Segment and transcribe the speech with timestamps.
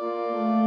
[0.00, 0.59] Música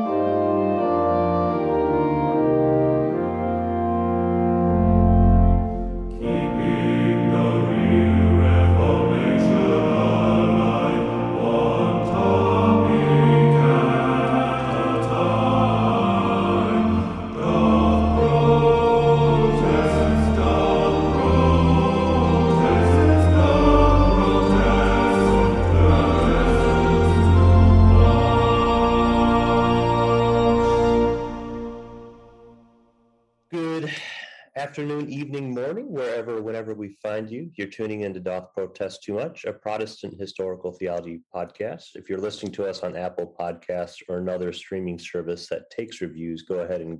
[34.74, 37.48] afternoon, evening, morning, wherever, whenever we find you.
[37.54, 41.90] You're tuning in to Doth Protest Too Much, a Protestant historical theology podcast.
[41.94, 46.42] If you're listening to us on Apple Podcasts or another streaming service that takes reviews,
[46.42, 47.00] go ahead and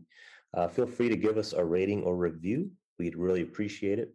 [0.56, 2.70] uh, feel free to give us a rating or review.
[3.00, 4.14] We'd really appreciate it.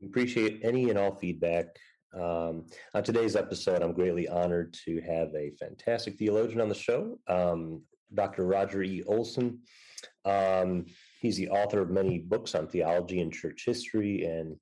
[0.00, 1.66] We appreciate any and all feedback.
[2.14, 7.18] Um, on today's episode, I'm greatly honored to have a fantastic theologian on the show,
[7.28, 7.82] um,
[8.14, 8.46] Dr.
[8.46, 9.02] Roger E.
[9.06, 9.58] Olson.
[10.24, 10.86] Um,
[11.26, 14.54] He's the author of many books on theology and church history, and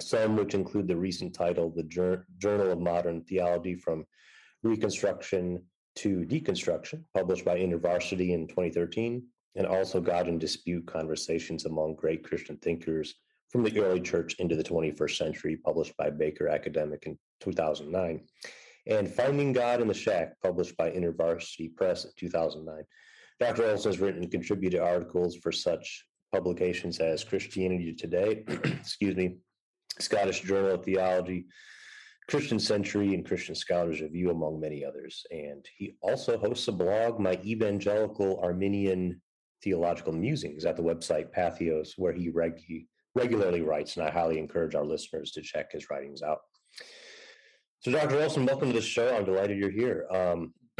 [0.00, 4.06] some which include the recent title, The Journey of Modern Theology from
[4.62, 5.62] Reconstruction
[5.96, 9.22] to Deconstruction, published by InterVarsity in 2013,
[9.56, 13.16] and also God in Dispute Conversations Among Great Christian Thinkers
[13.50, 18.26] from the Early Church into the 21st Century, published by Baker Academic in 2009,
[18.86, 22.84] and Finding God in the Shack, published by InterVarsity Press in 2009.
[23.40, 23.64] Dr.
[23.64, 29.38] Olson has written and contributed articles for such publications as Christianity Today, excuse me,
[29.98, 31.46] Scottish Journal of Theology,
[32.28, 35.24] Christian Century, and Christian Scholars Review, among many others.
[35.30, 39.20] And he also hosts a blog, My Evangelical Arminian
[39.64, 44.74] Theological Musings, at the website Patheos, where he regu- regularly writes, and I highly encourage
[44.74, 46.40] our listeners to check his writings out.
[47.80, 48.20] So, Dr.
[48.20, 49.16] Olson, welcome to the show.
[49.16, 50.06] I'm delighted you're here.
[50.10, 50.52] Um,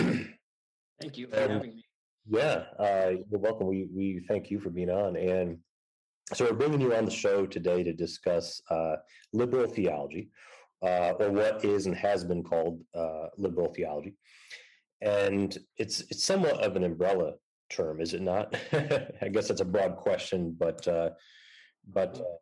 [1.00, 1.84] Thank you for having me.
[2.28, 3.66] Yeah, uh, you're welcome.
[3.66, 5.58] We we thank you for being on, and
[6.34, 8.96] so we're bringing you on the show today to discuss uh,
[9.32, 10.30] liberal theology,
[10.82, 14.14] uh, or what is and has been called uh, liberal theology,
[15.00, 17.32] and it's it's somewhat of an umbrella
[17.70, 18.54] term, is it not?
[18.72, 21.10] I guess that's a broad question, but uh,
[21.88, 22.36] but uh,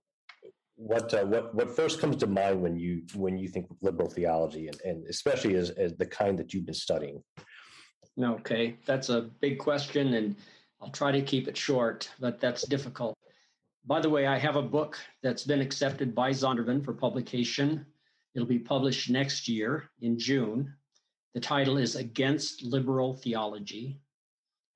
[0.74, 4.80] what what what first comes to mind when you when you think liberal theology, and,
[4.84, 7.22] and especially as, as the kind that you've been studying?
[8.20, 10.36] Okay, that's a big question, and
[10.80, 13.16] I'll try to keep it short, but that's difficult.
[13.86, 17.86] By the way, I have a book that's been accepted by Zondervan for publication.
[18.34, 20.74] It'll be published next year in June.
[21.34, 24.00] The title is Against Liberal Theology,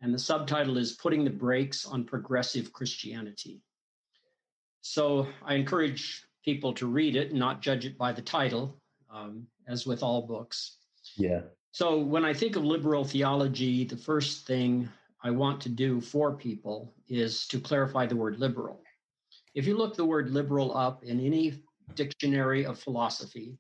[0.01, 3.61] and the subtitle is Putting the Brakes on Progressive Christianity.
[4.83, 8.77] So I encourage people to read it, not judge it by the title,
[9.13, 10.77] um, as with all books.
[11.17, 11.43] Yeah.
[11.73, 14.91] So when I think of liberal theology, the first thing
[15.25, 18.83] I want to do for people is to clarify the word liberal.
[19.55, 21.63] If you look the word liberal up in any
[21.95, 23.57] dictionary of philosophy,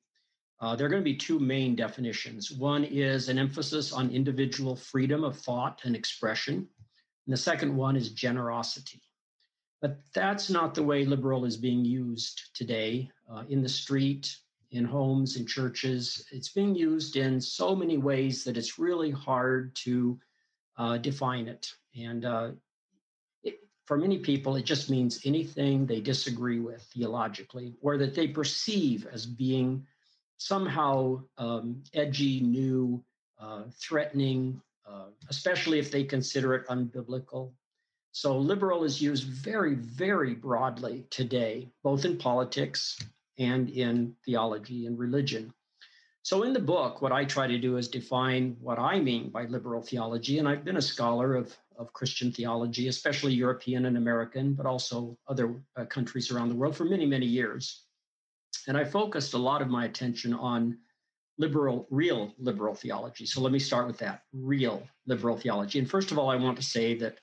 [0.61, 2.53] uh, there are going to be two main definitions.
[2.53, 6.69] One is an emphasis on individual freedom of thought and expression,
[7.27, 9.01] and the second one is generosity.
[9.81, 14.37] But that's not the way liberal is being used today uh, in the street,
[14.73, 16.27] in homes, and churches.
[16.33, 20.19] It's being used in so many ways that it's really hard to
[20.79, 21.73] uh, define it.
[21.95, 22.51] And uh,
[23.45, 28.29] it, for many people, it just means anything they disagree with theologically or that they
[28.29, 29.87] perceive as being
[30.39, 33.05] somehow um, edgy, new,
[33.39, 37.53] uh, threatening, uh, especially if they consider it unbiblical.
[38.13, 42.99] So liberal is used very, very broadly today, both in politics
[43.43, 45.53] and in theology and religion.
[46.25, 49.47] So, in the book, what I try to do is define what I mean by
[49.47, 50.39] liberal theology.
[50.39, 55.19] And I've been a scholar of, of Christian theology, especially European and American, but also
[55.27, 57.87] other uh, countries around the world for many, many years.
[58.69, 60.79] And I focused a lot of my attention on
[61.39, 63.27] liberal, real liberal theology.
[63.27, 65.81] So, let me start with that real liberal theology.
[65.81, 67.19] And first of all, I want to say that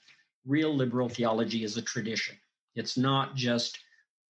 [0.46, 2.36] real liberal theology is a tradition,
[2.76, 3.80] it's not just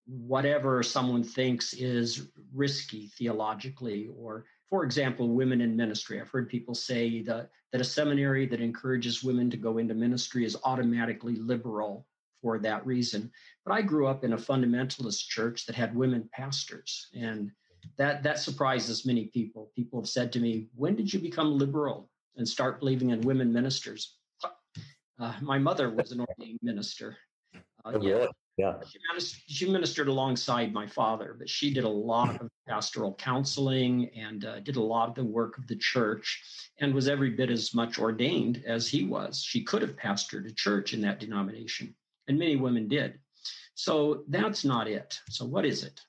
[0.09, 6.19] whatever someone thinks is risky theologically or for example women in ministry.
[6.19, 10.45] I've heard people say that, that a seminary that encourages women to go into ministry
[10.45, 12.07] is automatically liberal
[12.41, 13.31] for that reason.
[13.65, 17.51] But i grew up in a fundamentalist church that had women pastors and
[17.97, 19.71] that that surprises many people.
[19.75, 23.53] People have said to me when did you become liberal and start believing in women
[23.53, 24.15] ministers?
[25.19, 27.17] Uh, my mother was an ordained minister.
[27.83, 28.25] Uh, yeah,
[28.59, 28.73] Yeah.
[28.91, 34.09] She, ministered, she ministered alongside my father, but she did a lot of pastoral counseling
[34.17, 36.43] and uh, did a lot of the work of the church
[36.81, 39.41] and was every bit as much ordained as he was.
[39.41, 41.95] She could have pastored a church in that denomination,
[42.27, 43.17] and many women did.
[43.75, 45.17] So that's not it.
[45.29, 46.01] So, what is it?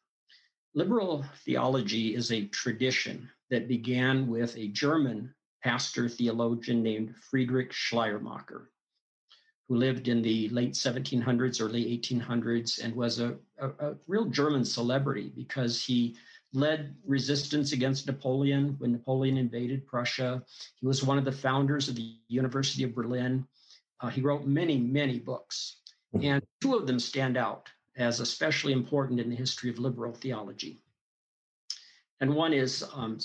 [0.74, 5.32] Liberal theology is a tradition that began with a German
[5.62, 8.70] pastor theologian named Friedrich Schleiermacher,
[9.70, 14.64] who lived in the late 1700s, early 1800s, and was a, a, a, real German
[14.64, 16.16] celebrity because he
[16.52, 20.42] led resistance against Napoleon when Napoleon invaded Prussia.
[20.74, 23.46] He was one of the founders of the University of Berlin.
[24.00, 25.76] Uh, he wrote many, many books,
[26.12, 26.24] hmm.
[26.24, 30.82] and two of them stand out as especially important in the history of liberal theology.
[32.20, 33.20] And one is um,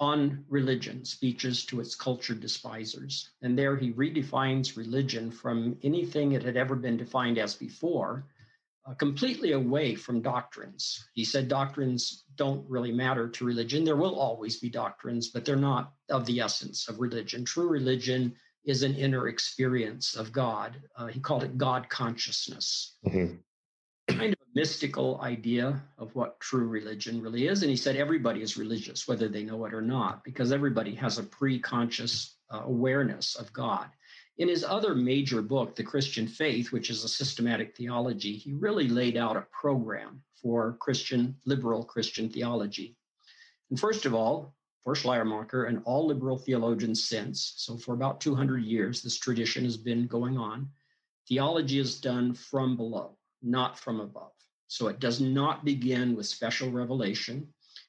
[0.00, 3.30] on religion, speeches to its cultured despisers.
[3.42, 8.26] And there he redefines religion from anything it had ever been defined as before,
[8.86, 11.06] uh, completely away from doctrines.
[11.12, 13.84] He said doctrines don't really matter to religion.
[13.84, 17.44] There will always be doctrines, but they're not of the essence of religion.
[17.44, 20.80] True religion is an inner experience of God.
[20.96, 22.96] Uh, he called it God consciousness.
[23.06, 23.36] Mm-hmm
[24.10, 27.62] kind of mystical idea of what true religion really is.
[27.62, 31.18] And he said everybody is religious, whether they know it or not, because everybody has
[31.18, 33.86] a pre conscious uh, awareness of God.
[34.38, 38.88] In his other major book, The Christian Faith, which is a systematic theology, he really
[38.88, 42.96] laid out a program for Christian, liberal Christian theology.
[43.68, 48.64] And first of all, for Schleiermacher and all liberal theologians since, so for about 200
[48.64, 50.70] years, this tradition has been going on.
[51.28, 54.32] Theology is done from below not from above.
[54.70, 57.48] So it does not begin with special revelation.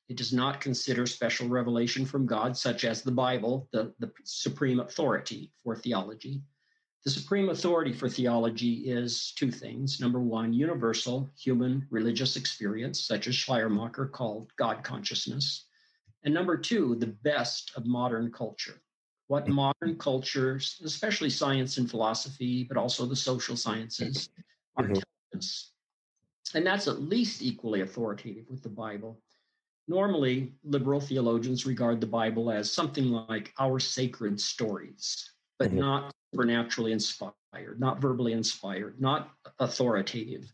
[0.09, 4.79] It does not consider special revelation from God, such as the Bible, the, the supreme
[4.79, 6.41] authority for theology.
[7.05, 9.99] The supreme authority for theology is two things.
[9.99, 15.67] Number one, universal human religious experience, such as Schleiermacher called God consciousness.
[16.23, 18.81] And number two, the best of modern culture.
[19.27, 24.29] What modern cultures, especially science and philosophy, but also the social sciences,
[24.77, 24.93] are mm-hmm.
[26.53, 29.21] And that's at least equally authoritative with the Bible.
[29.87, 35.79] Normally, liberal theologians regard the Bible as something like our sacred stories, but mm-hmm.
[35.79, 40.49] not supernaturally inspired, not verbally inspired, not authoritative.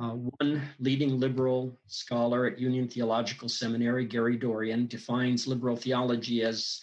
[0.00, 6.82] Uh, one leading liberal scholar at Union Theological Seminary, Gary Dorrien, defines liberal theology as,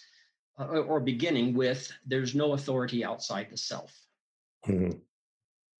[0.58, 3.94] uh, or beginning with, there's no authority outside the self.
[4.66, 4.98] Mm-hmm.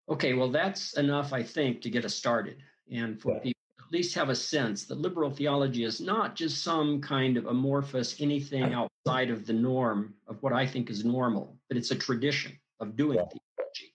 [0.08, 2.58] Okay, well, that's enough, I think, to get us started
[2.90, 3.40] and for yeah.
[3.40, 7.46] people at least have a sense that liberal theology is not just some kind of
[7.46, 8.74] amorphous anything
[9.06, 12.96] outside of the norm of what I think is normal, but it's a tradition of
[12.96, 13.24] doing yeah.
[13.24, 13.94] theology.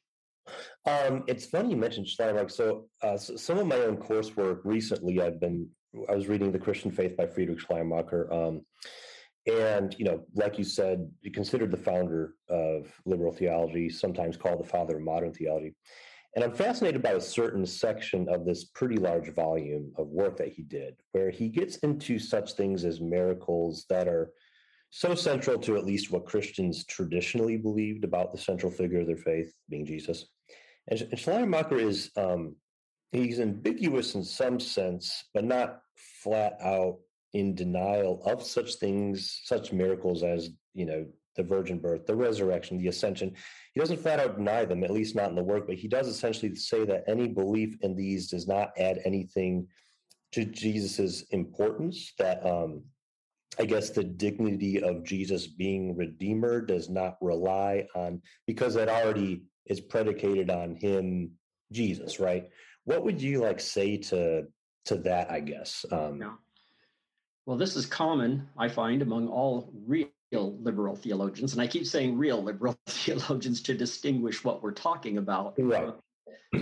[0.85, 2.49] Um, it's funny you mentioned Schleiermacher.
[2.49, 5.69] So, uh, so, some of my own coursework recently, I've been
[6.07, 8.31] I was reading The Christian Faith by Friedrich Schleiermacher.
[8.31, 8.61] Um,
[9.47, 14.59] and you know, like you said, you considered the founder of liberal theology, sometimes called
[14.59, 15.75] the father of modern theology.
[16.35, 20.53] And I'm fascinated by a certain section of this pretty large volume of work that
[20.53, 24.31] he did, where he gets into such things as miracles that are
[24.91, 29.17] so central to at least what Christians traditionally believed about the central figure of their
[29.17, 30.27] faith, being Jesus.
[30.87, 32.55] And Schleiermacher is um,
[33.11, 36.97] he's ambiguous in some sense, but not flat out
[37.33, 41.05] in denial of such things, such miracles as, you know,
[41.35, 43.33] the virgin birth, the resurrection, the ascension.
[43.73, 46.07] He doesn't flat out deny them, at least not in the work, but he does
[46.07, 49.67] essentially say that any belief in these does not add anything
[50.33, 52.13] to Jesus's importance.
[52.19, 52.83] That um,
[53.57, 59.43] I guess the dignity of Jesus being Redeemer does not rely on because that already
[59.65, 61.31] is predicated on him,
[61.71, 62.49] Jesus, right?
[62.83, 64.43] What would you like say to
[64.85, 65.31] to that?
[65.31, 65.85] I guess.
[65.91, 66.33] Um, yeah.
[67.49, 71.53] Well, this is common, I find, among all real liberal theologians.
[71.53, 75.55] And I keep saying real liberal theologians to distinguish what we're talking about.
[75.57, 75.89] Right.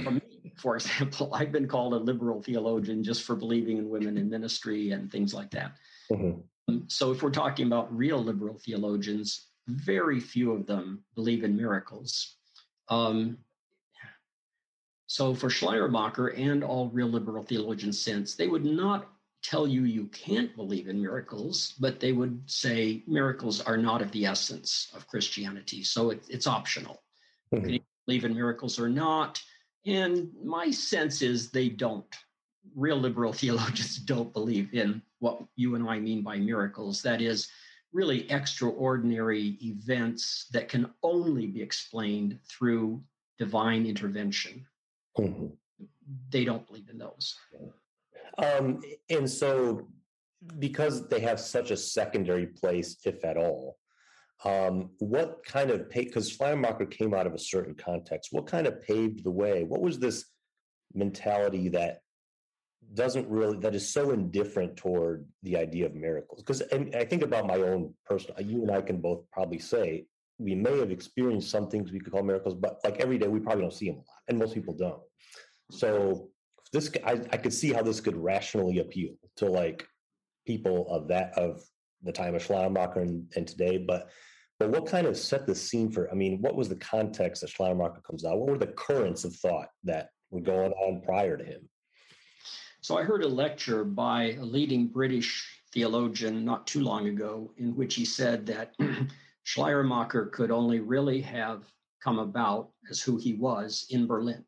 [0.01, 0.22] For, me,
[0.56, 4.91] for example, I've been called a liberal theologian just for believing in women in ministry
[4.91, 5.74] and things like that.
[6.10, 6.39] Mm-hmm.
[6.70, 11.58] Um, so, if we're talking about real liberal theologians, very few of them believe in
[11.58, 12.38] miracles.
[12.88, 13.39] Um,
[15.08, 19.10] so, for Schleiermacher and all real liberal theologians since, they would not
[19.44, 24.12] tell you you can't believe in miracles, but they would say miracles are not of
[24.12, 25.84] the essence of Christianity.
[25.84, 27.01] So it, it's optional.
[27.53, 27.63] Mm-hmm.
[27.63, 29.41] Can you believe in miracles or not?
[29.86, 32.06] And my sense is they don't.
[32.75, 37.01] Real liberal theologians don't believe in what you and I mean by miracles.
[37.01, 37.48] That is,
[37.94, 43.01] really extraordinary events that can only be explained through
[43.39, 44.65] divine intervention.
[45.17, 45.48] Mm-hmm
[46.29, 47.38] they don't believe in those.
[48.38, 49.88] Um, and so,
[50.60, 53.77] because they have such a secondary place, if at all,
[54.46, 58.82] um, what kind of because Schleiermacher came out of a certain context, what kind of
[58.82, 59.63] paved the way?
[59.63, 60.25] What was this
[60.94, 62.01] mentality that
[62.94, 67.46] doesn't really that is so indifferent toward the idea of miracles because I think about
[67.46, 70.06] my own personal you and i can both probably say
[70.38, 73.39] we may have experienced some things we could call miracles but like every day we
[73.39, 75.01] probably don't see them a lot and most people don't
[75.70, 76.29] so
[76.74, 79.88] this I, I could see how this could rationally appeal to like
[80.46, 81.64] people of that of
[82.04, 84.10] the time of Schleiermacher and, and today but
[84.60, 87.50] but what kind of set the scene for i mean what was the context that
[87.50, 91.44] Schleiermacher comes out what were the currents of thought that were going on prior to
[91.44, 91.68] him
[92.88, 97.76] so I heard a lecture by a leading British theologian not too long ago in
[97.76, 98.76] which he said that
[99.44, 101.66] Schleiermacher could only really have
[102.02, 104.46] come about as who he was in Berlin.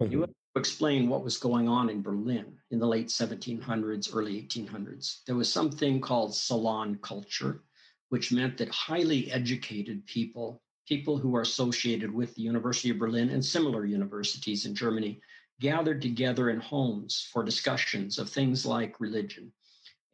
[0.00, 0.10] Mm-hmm.
[0.10, 5.24] He would explain what was going on in Berlin in the late 1700s, early 1800s.
[5.26, 7.62] There was something called salon culture,
[8.10, 13.30] which meant that highly educated people, people who are associated with the University of Berlin
[13.30, 15.20] and similar universities in Germany,
[15.60, 19.52] gathered together in homes for discussions of things like religion.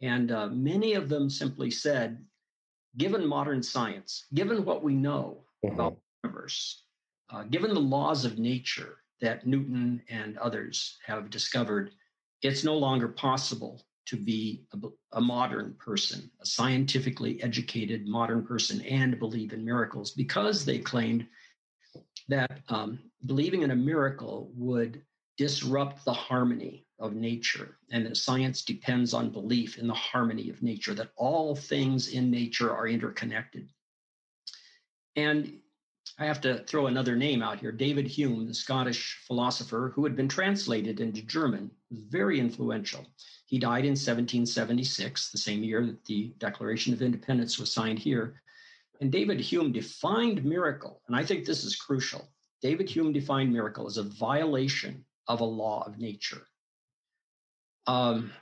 [0.00, 2.25] And uh, many of them simply said,
[2.97, 5.75] given modern science, given what we know mm-hmm.
[5.75, 6.85] about the universe,
[7.30, 11.92] uh, given the laws of nature that Newton and others have discovered,
[12.42, 18.80] it's no longer possible to be a, a, modern person, a scientifically educated modern person,
[18.82, 21.26] and believe in miracles because they claimed
[22.28, 25.02] that um, believing in a miracle would
[25.36, 30.62] disrupt the harmony of nature and that science depends on belief in the harmony of
[30.62, 33.68] nature that all things in nature are interconnected.
[35.16, 35.59] And
[36.20, 40.14] i have to throw another name out here david hume the scottish philosopher who had
[40.14, 43.04] been translated into german was very influential
[43.46, 48.40] he died in 1776 the same year that the declaration of independence was signed here
[49.00, 52.28] and david hume defined miracle and i think this is crucial
[52.62, 56.44] david hume defined miracle as a violation of a law of nature.
[57.86, 58.32] Um,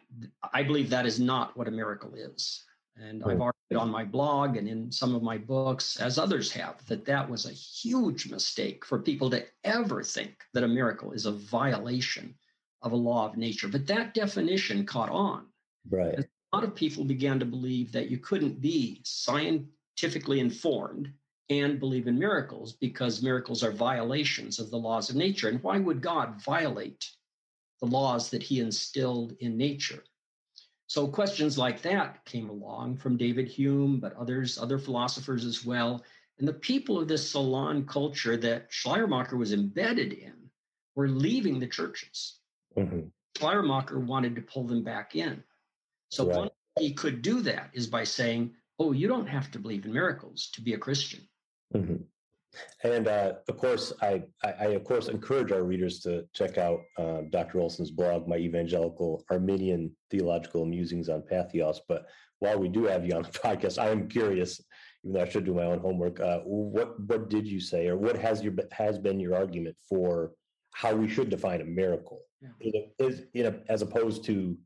[0.54, 2.64] I believe that is not what a miracle is.
[3.00, 6.84] And I've argued on my blog and in some of my books, as others have,
[6.86, 11.26] that that was a huge mistake for people to ever think that a miracle is
[11.26, 12.34] a violation
[12.82, 13.68] of a law of nature.
[13.68, 15.46] But that definition caught on.
[15.88, 16.18] Right.
[16.18, 21.12] A lot of people began to believe that you couldn't be scientifically informed
[21.50, 25.48] and believe in miracles because miracles are violations of the laws of nature.
[25.48, 27.10] And why would God violate
[27.80, 30.02] the laws that he instilled in nature?
[30.88, 36.02] So questions like that came along from David Hume, but others, other philosophers as well.
[36.38, 40.50] And the people of this salon culture that Schleiermacher was embedded in
[40.94, 42.40] were leaving the churches.
[42.76, 43.08] Mm-hmm.
[43.36, 45.44] Schleiermacher wanted to pull them back in.
[46.10, 46.36] So right.
[46.36, 49.84] one way he could do that is by saying, oh, you don't have to believe
[49.84, 51.28] in miracles to be a Christian.
[51.74, 51.96] Mm-hmm.
[52.82, 56.80] And uh, of course, I, I, I, of course encourage our readers to check out
[56.98, 57.60] uh, Dr.
[57.60, 61.78] Olson's blog, my evangelical Arminian theological musings on Patheos.
[61.88, 62.06] But
[62.38, 64.60] while we do have you on the podcast, I am curious,
[65.04, 66.20] even though I should do my own homework.
[66.20, 70.32] Uh, what what did you say, or what has your has been your argument for
[70.74, 72.80] how we should define a miracle, yeah.
[72.98, 73.22] is,
[73.68, 74.56] as opposed to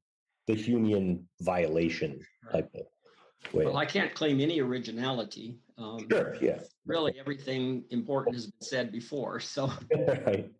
[0.46, 2.20] the Humean violation
[2.50, 3.64] type of way?
[3.64, 5.58] Well, I can't claim any originality.
[5.78, 6.36] Um, sure.
[6.40, 6.58] Yeah.
[6.86, 9.38] Really, everything important has been said before.
[9.38, 9.72] So,
[10.26, 10.50] right.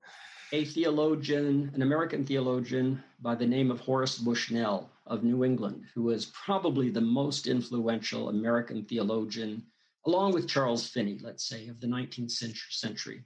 [0.52, 6.04] a theologian, an American theologian by the name of Horace Bushnell of New England, who
[6.04, 9.64] was probably the most influential American theologian,
[10.06, 12.30] along with Charles Finney, let's say, of the 19th
[12.70, 13.24] century.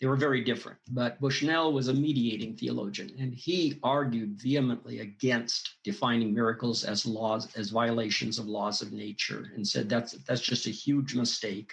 [0.00, 5.76] They were very different, but Bushnell was a mediating theologian, and he argued vehemently against
[5.82, 10.66] defining miracles as laws, as violations of laws of nature, and said that's that's just
[10.66, 11.72] a huge mistake.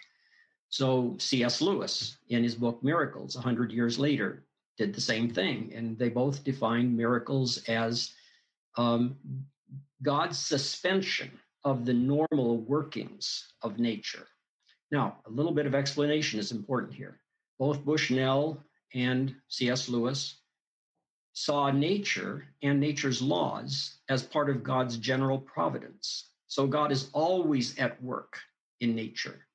[0.72, 1.62] So C.S.
[1.62, 4.44] Lewis, in his book Miracles, 100 years later,
[4.78, 8.12] did the same thing, and they both defined miracles as
[8.78, 9.16] um,
[10.02, 11.30] God's suspension
[11.64, 14.28] of the normal workings of nature.
[14.92, 17.22] Now, a little bit of explanation is important here
[17.62, 18.58] both Bushnell
[18.96, 19.88] and C.S.
[19.88, 20.40] Lewis
[21.34, 26.32] saw nature and nature's laws as part of God's general providence.
[26.48, 28.40] So God is always at work
[28.80, 29.46] in nature.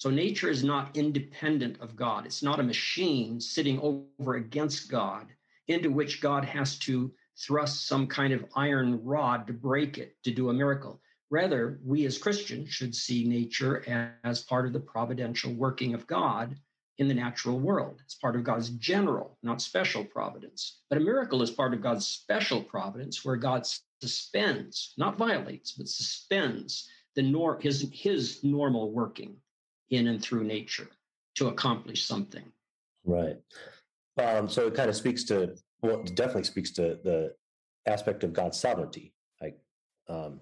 [0.00, 2.24] So nature is not independent of God.
[2.24, 5.26] It's not a machine sitting over against God
[5.68, 10.30] into which God has to thrust some kind of iron rod to break it to
[10.30, 11.02] do a miracle.
[11.28, 16.56] Rather, we as Christians should see nature as part of the providential working of God
[16.96, 18.00] in the natural world.
[18.02, 20.78] It's part of God's general, not special providence.
[20.88, 23.66] But a miracle is part of God's special providence, where God
[24.00, 29.36] suspends, not violates, but suspends the nor- his, his normal working
[29.90, 30.88] in and through nature
[31.36, 32.44] to accomplish something.
[33.04, 33.36] Right.
[34.18, 37.34] Um, so it kind of speaks to, well, it definitely speaks to the
[37.86, 39.12] aspect of God's sovereignty.
[39.40, 39.58] Like,
[40.08, 40.40] um,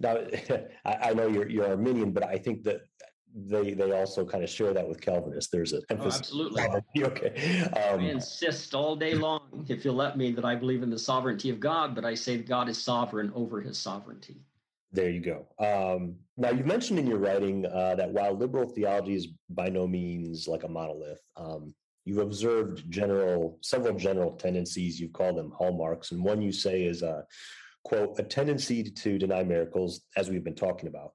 [0.00, 0.18] now,
[0.84, 2.82] I, I know you're you're Arminian, but I think that
[3.34, 5.50] they they also kind of share that with Calvinists.
[5.50, 6.62] There's a oh, absolutely
[7.04, 7.62] okay.
[7.76, 10.98] Um, I insist all day long, if you'll let me, that I believe in the
[10.98, 14.36] sovereignty of God, but I say that God is sovereign over His sovereignty.
[14.94, 15.48] There you go.
[15.58, 19.88] Um, now you mentioned in your writing uh, that while liberal theology is by no
[19.88, 21.74] means like a monolith, um,
[22.04, 25.00] you've observed general several general tendencies.
[25.00, 27.24] You've called them hallmarks, and one you say is a
[27.82, 31.10] quote a tendency to deny miracles, as we've been talking about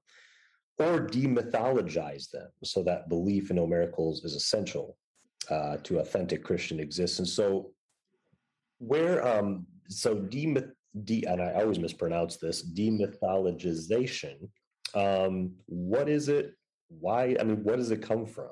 [0.78, 4.96] or demythologize them so that belief in no miracles is essential
[5.50, 7.32] uh, to authentic Christian existence.
[7.32, 7.72] So,
[8.78, 10.70] where um, so demyth
[11.04, 14.48] de and I always mispronounce this demythologization.
[14.94, 16.54] Um, what is it?
[16.88, 17.36] Why?
[17.38, 18.50] I mean, what does it come from?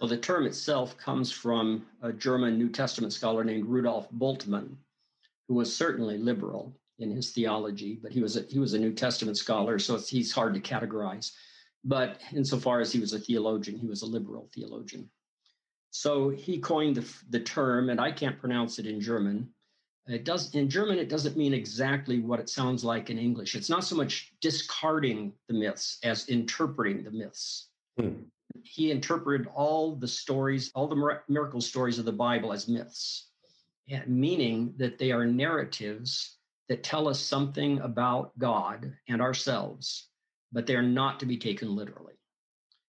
[0.00, 4.76] Well, the term itself comes from a German New Testament scholar named Rudolf Bultmann,
[5.48, 8.92] who was certainly liberal in his theology, but he was a, he was a New
[8.92, 11.32] Testament scholar, so he's hard to categorize.
[11.84, 15.08] But insofar as he was a theologian, he was a liberal theologian.
[15.90, 19.48] So he coined the, the term, and I can't pronounce it in German.
[20.06, 20.98] It does in German.
[20.98, 23.54] It doesn't mean exactly what it sounds like in English.
[23.54, 27.68] It's not so much discarding the myths as interpreting the myths.
[27.98, 28.24] Hmm.
[28.62, 33.30] He interpreted all the stories, all the miracle stories of the Bible as myths,
[34.06, 36.36] meaning that they are narratives
[36.68, 40.08] that tell us something about God and ourselves,
[40.52, 42.14] but they're not to be taken literally.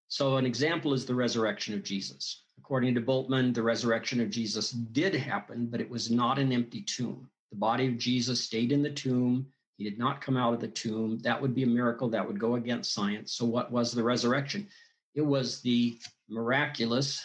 [0.07, 2.44] So, an example is the resurrection of Jesus.
[2.65, 6.81] According to Bultmann, the resurrection of Jesus did happen, but it was not an empty
[6.81, 7.29] tomb.
[7.51, 9.45] The body of Jesus stayed in the tomb.
[9.77, 11.19] He did not come out of the tomb.
[11.19, 13.33] That would be a miracle that would go against science.
[13.33, 14.67] So, what was the resurrection?
[15.13, 17.23] It was the miraculous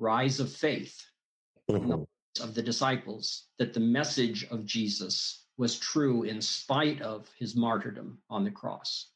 [0.00, 1.00] rise of faith
[1.70, 2.02] mm-hmm.
[2.42, 8.18] of the disciples that the message of Jesus was true in spite of his martyrdom
[8.28, 9.10] on the cross.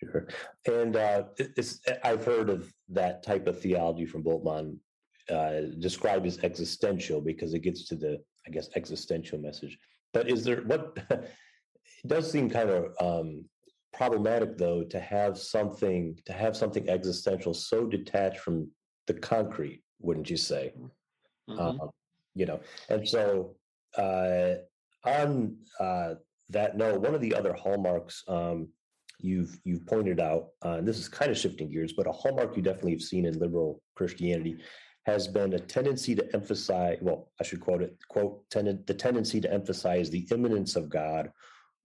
[0.00, 0.28] Sure.
[0.66, 4.76] And uh, it's, I've heard of that type of theology from Bultmann
[5.30, 9.78] uh, described as existential because it gets to the, I guess, existential message.
[10.12, 10.96] But is there what?
[11.10, 11.28] it
[12.06, 13.44] does seem kind of um,
[13.92, 18.70] problematic, though, to have something to have something existential so detached from
[19.06, 19.82] the concrete.
[20.00, 20.72] Wouldn't you say?
[21.48, 21.58] Mm-hmm.
[21.58, 21.90] Um,
[22.34, 23.56] you know, and so
[23.96, 24.54] uh,
[25.04, 26.14] on uh,
[26.50, 28.68] that note, one of the other hallmarks um,
[29.18, 32.56] you've you've pointed out, uh, and this is kind of shifting gears, but a hallmark
[32.56, 34.58] you definitely have seen in liberal Christianity
[35.04, 36.98] has been a tendency to emphasize.
[37.00, 37.96] Well, I should quote it.
[38.08, 41.30] Quote: ten, the tendency to emphasize the immanence of God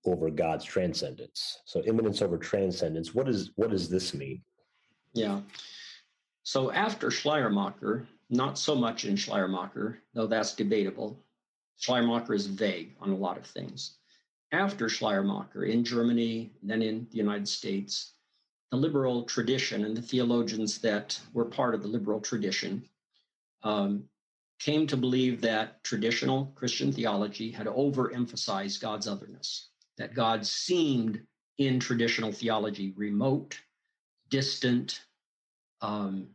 [0.05, 1.59] over God's transcendence.
[1.65, 3.13] So, immanence over transcendence.
[3.13, 4.41] What is what does this mean?
[5.13, 5.41] Yeah.
[6.43, 11.23] So after Schleiermacher, not so much in Schleiermacher, though that's debatable.
[11.77, 13.97] Schleiermacher is vague on a lot of things.
[14.51, 18.13] After Schleiermacher, in Germany, then in the United States,
[18.71, 22.83] the liberal tradition and the theologians that were part of the liberal tradition
[23.63, 24.03] um,
[24.59, 31.21] came to believe that traditional Christian theology had overemphasized God's otherness, that God seemed
[31.57, 33.59] in traditional theology remote,
[34.29, 35.01] distant,
[35.81, 36.27] um,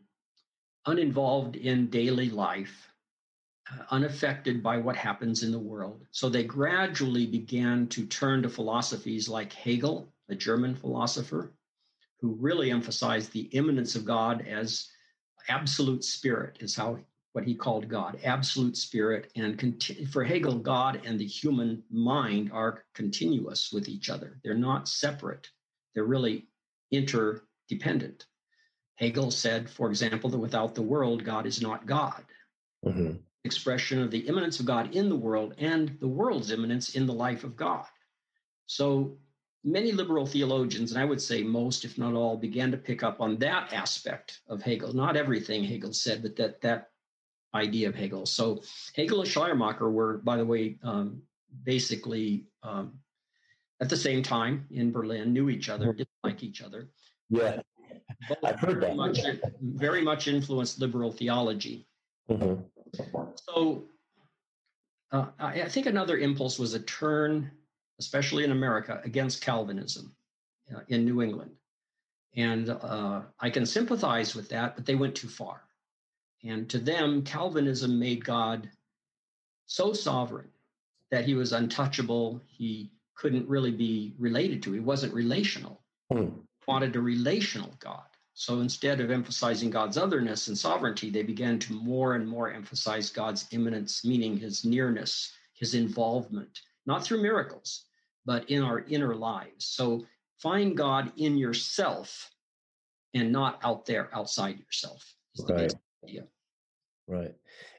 [0.87, 2.89] uninvolved in daily life,
[3.91, 6.07] unaffected by what happens in the world.
[6.11, 11.53] So they gradually began to turn to philosophies like Hegel, a German philosopher,
[12.21, 14.89] who really emphasized the immanence of God as
[15.49, 16.99] absolute spirit, is how
[17.33, 19.31] what he called God, absolute spirit.
[19.37, 24.39] And conti- for Hegel, God and the human mind are continuous with each other.
[24.43, 25.51] They're not separate.
[25.95, 26.47] They're really
[26.93, 28.27] interdependent.
[28.95, 32.25] Hegel said, for example, that without the world, God is not God.
[32.85, 37.07] Mm-hmm expression of the immanence of God in the world and the world's immanence in
[37.07, 37.87] the life of God.
[38.67, 39.17] So
[39.65, 43.21] many liberal theologians, and I would say most, if not all, began to pick up
[43.21, 44.93] on that aspect of Hegel.
[44.95, 46.91] Not everything Hegel said, but that that
[47.55, 48.27] idea of Hegel.
[48.27, 48.63] So
[48.95, 51.23] Hegel and Schleiermacher were, by the way, um,
[51.65, 52.99] basically um,
[53.81, 56.91] at the same time in Berlin, knew each other, didn't like each other.
[57.29, 57.61] Yeah,
[58.45, 58.97] I've heard that.
[58.97, 59.21] Much,
[59.61, 61.87] very much influenced liberal theology.
[62.31, 62.63] Mm-hmm.
[63.49, 63.85] So
[65.13, 67.51] uh, I think another impulse was a turn,
[67.99, 70.15] especially in America, against Calvinism
[70.75, 71.53] uh, in New England.
[72.35, 75.63] And uh, I can sympathize with that, but they went too far.
[76.45, 78.69] And to them, Calvinism made God
[79.67, 80.51] so sovereign
[81.11, 82.43] that he was untouchable.
[82.47, 84.73] He couldn't really be related to.
[84.73, 85.81] He wasn't relational.
[86.13, 86.29] Hmm.
[86.69, 88.05] Wanted a relational God.
[88.39, 93.09] So instead of emphasizing God's otherness and sovereignty, they began to more and more emphasize
[93.09, 97.87] God's immanence, meaning his nearness, his involvement, not through miracles,
[98.27, 99.65] but in our inner lives.
[99.65, 100.05] So
[100.43, 102.31] find God in yourself
[103.15, 105.03] and not out there outside yourself.
[105.49, 105.73] right.
[106.05, 106.25] idea.
[107.09, 107.35] Right.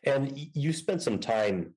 [0.06, 1.76] And you spent some time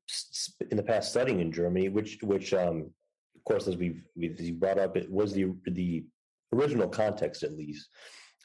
[0.71, 2.91] in the past studying in Germany, which, which, um,
[3.37, 6.07] of course, as we've, we've brought up, it was the the
[6.55, 7.89] original context, at least,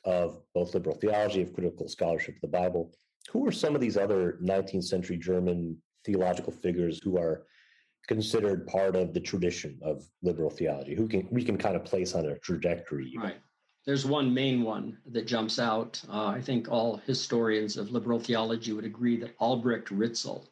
[0.05, 2.91] of both liberal theology, of critical scholarship of the Bible.
[3.31, 7.45] Who are some of these other 19th century German theological figures who are
[8.07, 10.95] considered part of the tradition of liberal theology?
[10.95, 13.13] Who can we can kind of place on a trajectory?
[13.17, 13.37] Right.
[13.85, 16.01] There's one main one that jumps out.
[16.09, 20.47] Uh, I think all historians of liberal theology would agree that Albrecht Ritschl,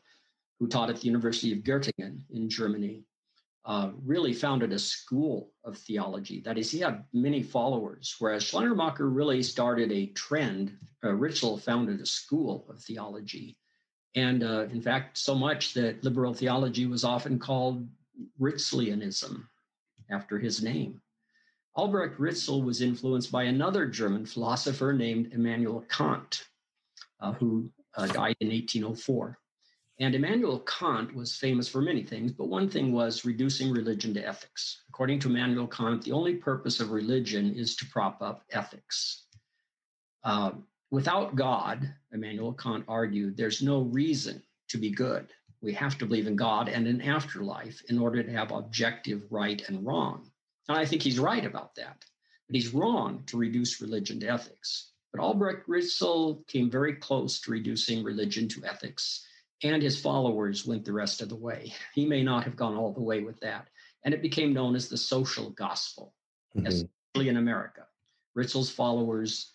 [0.59, 3.03] who taught at the University of Göttingen in Germany,
[3.65, 6.41] uh, really founded a school of theology.
[6.41, 10.77] That is, he had many followers, whereas Schleiermacher really started a trend.
[11.03, 13.57] Uh, Ritschl founded a school of theology.
[14.15, 17.87] And uh, in fact, so much that liberal theology was often called
[18.39, 19.43] Ritschlianism
[20.11, 21.01] after his name.
[21.75, 26.45] Albrecht Ritschl was influenced by another German philosopher named Immanuel Kant,
[27.19, 29.39] uh, who uh, died in 1804.
[29.99, 34.27] And Immanuel Kant was famous for many things, but one thing was reducing religion to
[34.27, 34.81] ethics.
[34.89, 39.25] According to Immanuel Kant, the only purpose of religion is to prop up ethics.
[40.23, 40.53] Uh,
[40.89, 45.27] without God, Immanuel Kant argued, there's no reason to be good.
[45.61, 49.61] We have to believe in God and an afterlife in order to have objective right
[49.67, 50.31] and wrong.
[50.67, 52.03] And I think he's right about that.
[52.47, 54.91] But he's wrong to reduce religion to ethics.
[55.11, 59.25] But Albrecht Ritschl came very close to reducing religion to ethics,
[59.63, 61.73] and his followers went the rest of the way.
[61.93, 63.67] He may not have gone all the way with that.
[64.03, 66.13] And it became known as the social gospel,
[66.55, 66.67] mm-hmm.
[66.67, 67.87] especially in America.
[68.37, 69.51] Ritschl's followers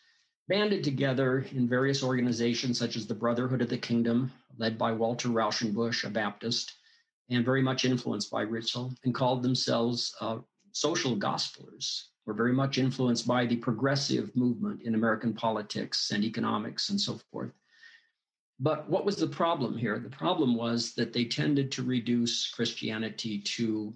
[0.48, 5.28] banded together in various organizations such as the Brotherhood of the Kingdom, led by Walter
[5.28, 6.72] Rauschenbusch, a Baptist,
[7.28, 10.38] and very much influenced by Ritschl, and called themselves uh,
[10.72, 12.04] social gospelers.
[12.24, 17.18] Were very much influenced by the progressive movement in American politics and economics and so
[17.30, 17.52] forth.
[18.60, 19.98] But what was the problem here?
[19.98, 23.94] The problem was that they tended to reduce Christianity to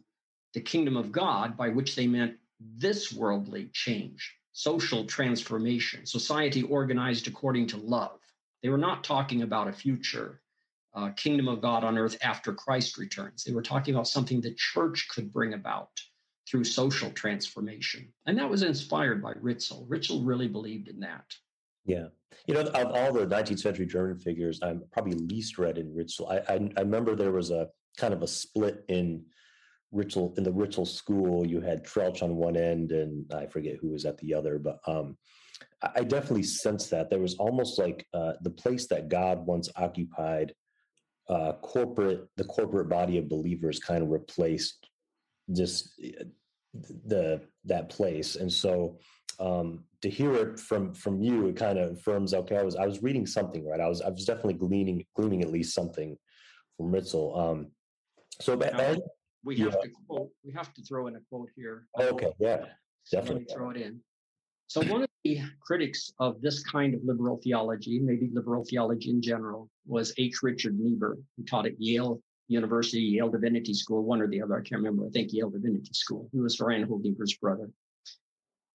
[0.54, 7.26] the kingdom of God, by which they meant this worldly change, social transformation, society organized
[7.26, 8.20] according to love.
[8.62, 10.40] They were not talking about a future
[10.94, 13.44] uh, kingdom of God on earth after Christ returns.
[13.44, 15.90] They were talking about something the church could bring about
[16.48, 18.12] through social transformation.
[18.26, 19.88] And that was inspired by Ritschl.
[19.88, 21.24] Ritschl really believed in that.
[21.84, 22.08] Yeah.
[22.46, 26.30] You know, of all the 19th century German figures, I'm probably least read in Ritschl.
[26.30, 29.24] I, I, I remember there was a kind of a split in
[29.94, 33.90] Ritschl in the Ritschl school, you had Troeltsch on one end, and I forget who
[33.90, 35.16] was at the other, but um,
[35.94, 40.54] I definitely sense that there was almost like uh, the place that God once occupied.
[41.28, 44.88] Uh, corporate, the corporate body of believers, kind of replaced
[45.52, 46.24] just uh,
[47.06, 48.98] the that place, and so
[49.42, 52.32] um, to hear it from from you, it kind of affirms.
[52.32, 53.80] Okay, I was I was reading something right.
[53.80, 56.16] I was I was definitely gleaning gleaning at least something
[56.76, 57.38] from Ritschl.
[57.38, 57.66] Um,
[58.40, 58.96] so, now,
[59.44, 59.80] we have yeah.
[59.82, 60.30] to quote.
[60.44, 61.86] We have to throw in a quote here.
[61.98, 62.66] Okay, yeah,
[63.10, 64.00] definitely throw it in.
[64.68, 69.20] So one of the critics of this kind of liberal theology, maybe liberal theology in
[69.20, 70.42] general, was H.
[70.42, 74.54] Richard Niebuhr, who taught at Yale University, Yale Divinity School, one or the other.
[74.54, 75.06] I can't remember.
[75.06, 76.28] I think Yale Divinity School.
[76.32, 77.68] He was Reinhold Niebuhr's brother.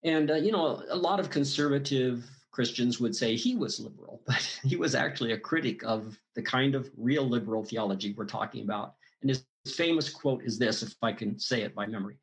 [0.03, 4.59] And uh, you know, a lot of conservative Christians would say he was liberal, but
[4.63, 8.95] he was actually a critic of the kind of real liberal theology we're talking about.
[9.21, 12.17] And his famous quote is this, if I can say it by memory.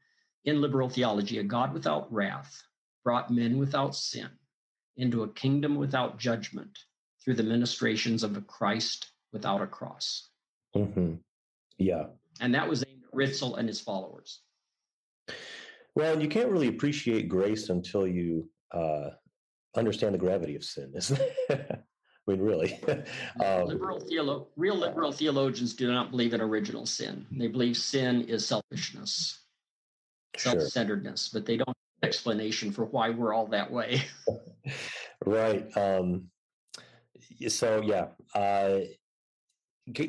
[0.45, 2.63] In liberal theology, a God without wrath
[3.03, 4.29] brought men without sin
[4.97, 6.79] into a kingdom without judgment
[7.23, 10.29] through the ministrations of a Christ without a cross.
[10.77, 11.15] Mm-hmm.
[11.79, 12.07] Yeah.
[12.41, 14.41] And that was aimed at Ritschl and his followers.
[15.95, 19.11] Well, you can't really appreciate grace until you uh,
[19.77, 21.37] understand the gravity of sin, isn't it?
[22.27, 22.81] I mean, really.
[23.45, 27.27] um, liberal theolo- real liberal theologians do not believe in original sin.
[27.31, 29.41] They believe sin is selfishness,
[30.37, 31.41] self-centeredness, sure.
[31.41, 34.03] but they don't have an explanation for why we're all that way.
[35.27, 35.65] right.
[35.77, 36.29] Um,
[37.49, 38.81] so yeah, uh,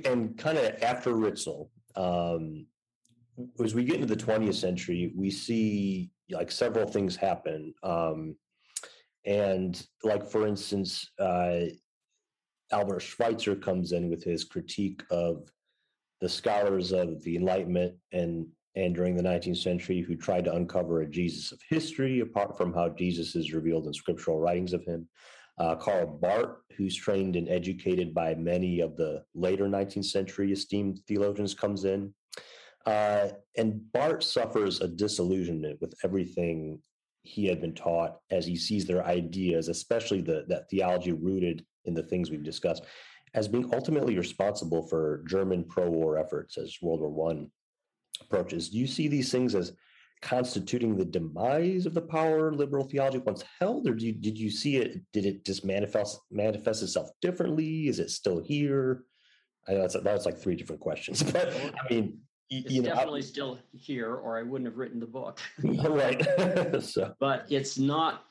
[0.06, 2.66] and kind of after Ritschl, um,
[3.64, 7.74] as we get into the 20th century, we see like several things happen.
[7.84, 8.36] Um,
[9.26, 11.62] and like for instance, uh,
[12.72, 15.52] Albert Schweitzer comes in with his critique of
[16.22, 21.02] the scholars of the Enlightenment and and during the 19th century who tried to uncover
[21.02, 25.08] a Jesus of history apart from how Jesus is revealed in scriptural writings of him.
[25.58, 31.00] Uh, Karl Barth, who's trained and educated by many of the later 19th century esteemed
[31.08, 32.14] theologians, comes in.
[32.86, 36.80] Uh, and Barth suffers a disillusionment with everything
[37.24, 41.94] he had been taught as he sees their ideas, especially the, that theology rooted in
[41.94, 42.84] the things we've discussed,
[43.34, 47.50] as being ultimately responsible for German pro-war efforts as World War One
[48.22, 48.70] approaches.
[48.70, 49.74] Do you see these things as
[50.22, 54.50] constituting the demise of the power liberal theology once held, or do you, did you
[54.50, 55.02] see it?
[55.12, 57.88] Did it just manifest manifest itself differently?
[57.88, 59.04] Is it still here?
[59.68, 63.22] I know that's that's like three different questions, but I mean, it's you know, definitely
[63.22, 65.40] I, still here, or I wouldn't have written the book.
[65.64, 66.82] right.
[66.84, 67.14] so.
[67.20, 68.26] But it's not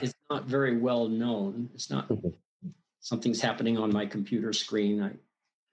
[0.00, 1.70] it's not very well known.
[1.74, 2.28] It's not mm-hmm.
[3.00, 5.02] something's happening on my computer screen.
[5.02, 5.12] I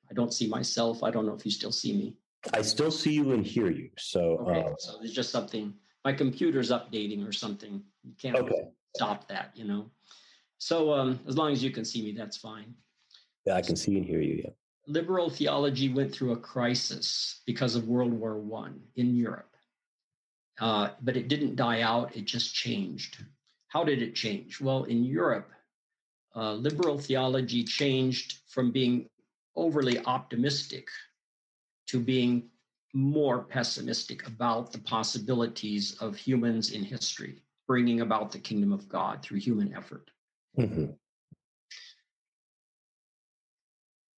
[0.10, 1.03] I don't see myself.
[1.03, 2.15] I don't know if you still see me.
[2.53, 3.89] I still see you and hear you.
[3.97, 5.73] So, okay, uh, so there's just something.
[6.05, 7.81] My computer's updating or something.
[8.03, 8.69] You can't okay.
[8.95, 9.89] stop that, you know.
[10.60, 12.73] So um, as long as you can see me, that's fine.
[13.45, 14.41] Yeah, I can see and hear you.
[14.43, 14.51] Yeah.
[14.88, 19.54] Liberal theology went through a crisis because of World War One in Europe,
[20.62, 22.15] uh, but it didn't die out.
[22.15, 23.23] It just changed.
[23.67, 24.62] How did it change?
[24.62, 25.50] Well, in Europe,
[26.36, 29.10] uh, liberal theology changed from being
[29.58, 30.88] overly optimistic
[31.88, 32.50] to being
[32.93, 39.21] more pessimistic about the possibilities of humans in history, bringing about the kingdom of God
[39.21, 40.10] through human effort.
[40.58, 40.91] Mm-hmm.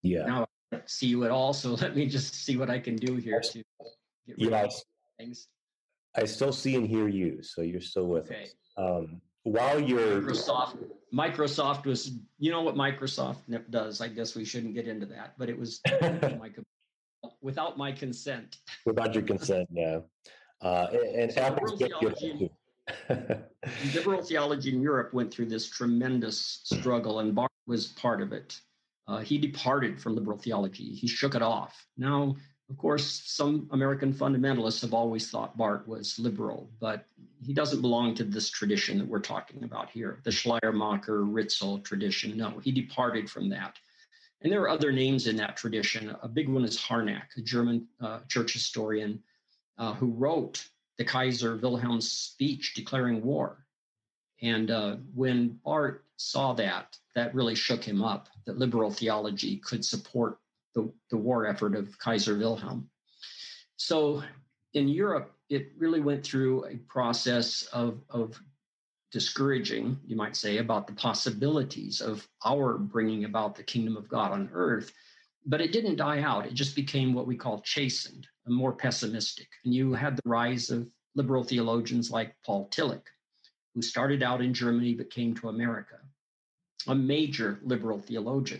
[0.02, 0.26] Yeah.
[0.26, 0.49] Now
[0.86, 3.64] see you at all, so let me just see what I can do here to
[4.28, 4.74] get rid yeah, of
[5.18, 5.48] things.
[6.16, 8.44] I still see and hear you, so you're still with okay.
[8.44, 8.54] us.
[8.78, 10.78] Um, while you're Microsoft,
[11.14, 13.38] Microsoft was, you know what Microsoft
[13.70, 14.02] does.
[14.02, 16.50] I guess we shouldn't get into that, but it was my
[17.42, 18.58] without my consent.
[18.86, 20.00] Without your consent, yeah.
[20.62, 22.52] Uh, and so liberal, theology,
[23.96, 28.60] liberal theology in Europe went through this tremendous struggle, and Barth was part of it.
[29.10, 30.94] Uh, he departed from liberal theology.
[30.94, 31.88] He shook it off.
[31.98, 32.36] Now,
[32.70, 37.06] of course, some American fundamentalists have always thought Barth was liberal, but
[37.42, 42.38] he doesn't belong to this tradition that we're talking about here, the Schleiermacher Ritzel tradition.
[42.38, 43.80] No, he departed from that.
[44.42, 46.16] And there are other names in that tradition.
[46.22, 49.24] A big one is Harnack, a German uh, church historian
[49.80, 50.64] uh, who wrote
[51.00, 53.66] the Kaiser Wilhelm's speech declaring war.
[54.42, 59.84] And uh, when Barth saw that, that really shook him up that liberal theology could
[59.84, 60.40] support
[60.76, 62.90] the, the war effort of Kaiser Wilhelm.
[63.78, 64.24] So
[64.74, 68.40] in Europe, it really went through a process of, of
[69.12, 74.32] discouraging, you might say, about the possibilities of our bringing about the kingdom of God
[74.32, 74.92] on earth.
[75.46, 76.46] But it didn't die out.
[76.46, 79.48] It just became what we call chastened more pessimistic.
[79.64, 83.04] And you had the rise of liberal theologians like Paul Tillich,
[83.80, 86.00] who started out in Germany but came to America,
[86.88, 88.60] a major liberal theologian,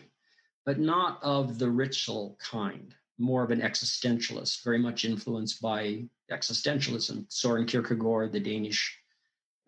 [0.66, 7.26] but not of the Ritschl kind, more of an existentialist, very much influenced by existentialism.
[7.28, 8.98] Soren Kierkegaard, the Danish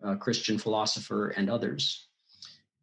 [0.02, 2.08] uh, Christian philosopher, and others.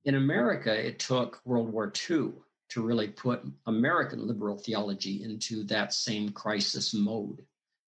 [0.06, 2.34] In America, it took World War II
[2.70, 7.44] to really put American liberal theology into that same crisis mode.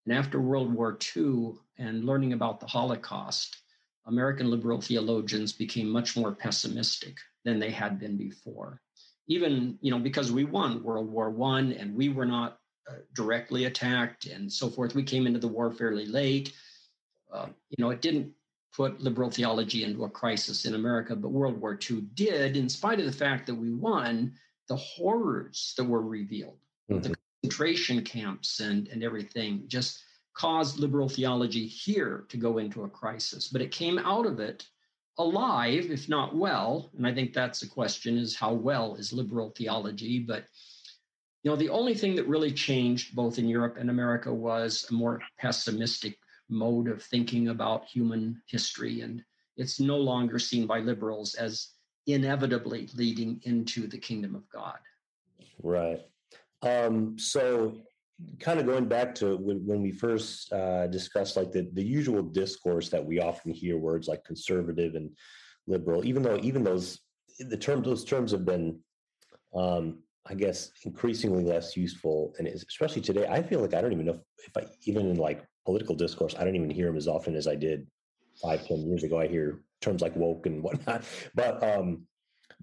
[0.08, 3.61] And after World War II and learning about the Holocaust,
[4.06, 8.82] American liberal theologians became much more pessimistic than they had been before.
[9.28, 12.60] Even, you know, because we won World War One and we were not
[12.90, 14.96] uh, directly attacked and so forth.
[14.96, 16.54] We came into the war fairly late.
[17.32, 18.32] Uh, you know, it didn't
[18.76, 23.00] put liberal theology into a crisis in America, but World War II did, in spite
[23.00, 24.34] of the fact that we won,
[24.68, 26.58] the horrors that were revealed,
[26.90, 27.02] mm-hmm.
[27.02, 32.90] the concentration camps and, and everything, just caused liberal theology here to go into a
[32.90, 33.48] crisis.
[33.48, 34.66] But it came out of it
[35.18, 36.92] alive, if not well.
[36.98, 40.20] And I think that's the question is how well is liberal theology?
[40.20, 40.46] But
[41.44, 44.94] you know, the only thing that really changed both in Europe and America was a
[44.94, 46.18] more pessimistic
[46.50, 49.02] mode of thinking about human history.
[49.02, 49.24] And
[49.58, 51.70] it's no longer seen by liberals as
[52.06, 54.78] inevitably leading into the kingdom of God.
[55.64, 56.02] Right.
[56.62, 57.82] Um, so,
[58.40, 62.22] kind of going back to when, when we first uh, discussed like the, the usual
[62.22, 65.10] discourse that we often hear words like conservative and
[65.68, 67.00] liberal, even though even those
[67.40, 68.80] the terms those terms have been
[69.56, 74.06] um, I guess increasingly less useful, and especially today, I feel like I don't even
[74.06, 77.08] know if, if I even in like political discourse, I don't even hear them as
[77.08, 77.88] often as I did
[78.42, 79.20] five, ten years ago.
[79.20, 81.04] I hear terms like woke and whatnot,
[81.34, 82.04] but um,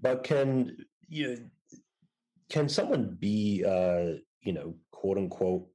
[0.01, 0.77] but can
[1.09, 1.37] you know,
[2.49, 5.67] can someone be, uh, you know, quote unquote,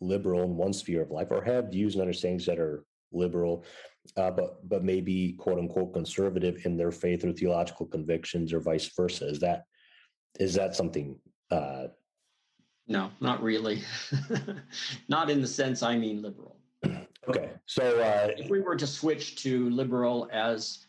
[0.00, 3.64] liberal in one sphere of life, or have views and understandings that are liberal,
[4.16, 8.90] uh, but but maybe quote unquote conservative in their faith or theological convictions, or vice
[8.96, 9.26] versa?
[9.28, 9.64] Is that
[10.38, 11.18] is that something?
[11.50, 11.86] Uh,
[12.88, 13.82] no, not really.
[15.08, 16.56] not in the sense I mean liberal.
[17.28, 20.86] Okay, so uh, if we were to switch to liberal as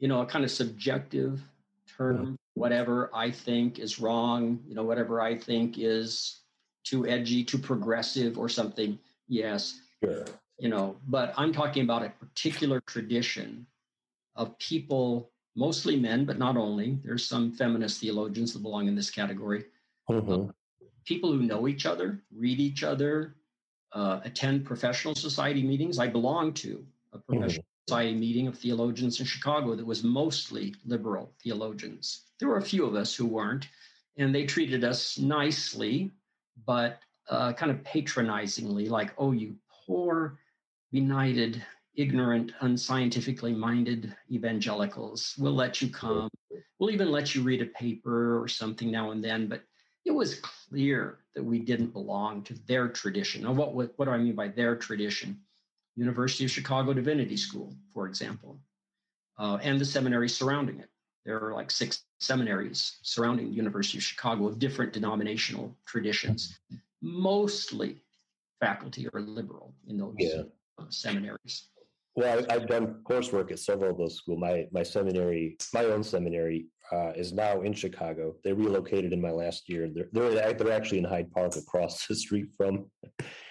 [0.00, 1.40] you know a kind of subjective
[1.96, 6.40] term, whatever I think is wrong, you know, whatever I think is
[6.84, 8.98] too edgy, too progressive, or something.
[9.28, 10.24] Yes, sure.
[10.58, 13.66] you know, but I'm talking about a particular tradition
[14.34, 16.98] of people, mostly men, but not only.
[17.04, 19.64] There's some feminist theologians that belong in this category.
[20.10, 20.52] Mhm.
[21.04, 23.36] people who know each other, read each other,
[23.92, 25.98] uh, attend professional society meetings.
[25.98, 31.32] I belong to a professional society meeting of theologians in Chicago that was mostly liberal
[31.42, 32.24] theologians.
[32.38, 33.66] There were a few of us who weren't,
[34.18, 36.12] and they treated us nicely,
[36.66, 40.38] but uh, kind of patronizingly, like, oh, you poor,
[40.92, 45.34] benighted, ignorant, unscientifically minded evangelicals.
[45.38, 46.28] We'll let you come.
[46.78, 49.62] We'll even let you read a paper or something now and then, but
[50.04, 53.44] it was clear that we didn't belong to their tradition.
[53.44, 55.40] Now, what, what, what do I mean by their tradition?
[55.98, 58.60] University of Chicago Divinity School, for example,
[59.38, 60.88] uh, and the seminaries surrounding it.
[61.26, 66.58] There are like six seminaries surrounding the University of Chicago of different denominational traditions.
[67.02, 68.00] Mostly
[68.60, 70.42] faculty are liberal in those Yeah.
[70.78, 71.68] uh, seminaries.
[72.14, 74.40] Well, I, I've done coursework at several of those schools.
[74.40, 78.34] My my seminary, my own seminary, uh, is now in Chicago.
[78.44, 79.88] They relocated in my last year.
[79.92, 82.86] They're they're, they're actually in Hyde Park, across the street from.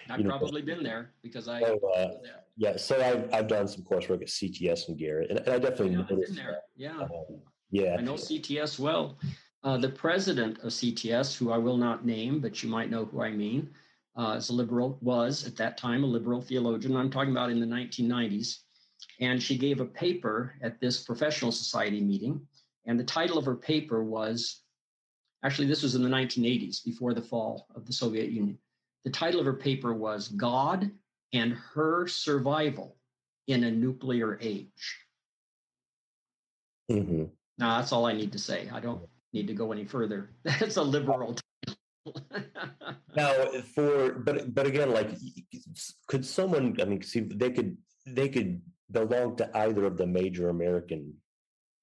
[0.09, 1.61] I've probably been there because I.
[1.61, 2.43] So, uh, there.
[2.55, 5.91] yeah, so I've I've done some coursework at CTS and Garrett, and, and I definitely
[5.93, 6.59] Yeah, I've been noticed there.
[6.75, 6.99] Yeah.
[7.01, 9.19] Um, yeah, I know CTS well.
[9.63, 13.21] Uh, the president of CTS, who I will not name, but you might know who
[13.21, 13.69] I mean,
[14.17, 16.95] uh, is a liberal, was at that time a liberal theologian.
[16.95, 18.59] I'm talking about in the 1990s.
[19.19, 22.41] And she gave a paper at this professional society meeting.
[22.85, 24.61] And the title of her paper was
[25.43, 28.57] actually, this was in the 1980s, before the fall of the Soviet Union.
[29.07, 30.91] The title of her paper was God
[31.31, 32.97] and Her Survival
[33.47, 34.99] in a Nuclear Age.
[36.91, 37.29] mhm.
[37.57, 38.69] Now that's all I need to say.
[38.69, 40.31] I don't need to go any further.
[40.43, 42.21] That's a liberal title.
[43.15, 43.31] Now,
[43.73, 45.11] for but but again, like,
[46.07, 46.75] could someone?
[46.81, 51.13] I mean, see, they could they could belong to either of the major American.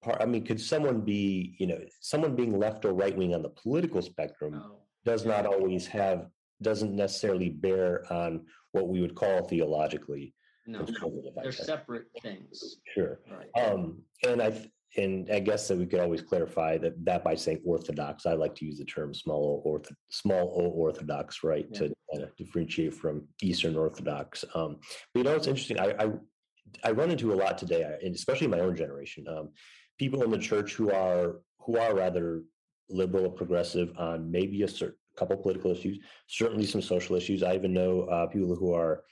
[0.03, 0.21] Part.
[0.21, 1.55] I mean, could someone be?
[1.57, 5.47] You know, someone being left or right wing on the political spectrum No, does not
[5.47, 6.29] always have
[6.61, 10.33] doesn't necessarily bear on what we would call theologically
[10.67, 10.85] no.
[11.43, 12.77] They're separate things.
[12.93, 13.19] Sure.
[13.29, 13.63] Right.
[13.63, 17.61] Um, and I and I guess that we could always clarify that that by saying
[17.65, 18.25] orthodox.
[18.25, 21.79] I like to use the term small o ortho, small o orthodox, right, Yeah.
[21.79, 24.45] to of differentiate from Eastern Orthodox.
[24.53, 24.77] Um,
[25.13, 25.79] but you know, it's interesting.
[25.79, 26.11] I, I
[26.83, 29.49] I run into a lot today, and especially in my own generation, um,
[29.99, 32.43] people in the church who are who are rather
[32.89, 37.43] liberal or progressive on maybe a certain couple political issues, certainly some social issues.
[37.43, 39.03] I even know uh, people who are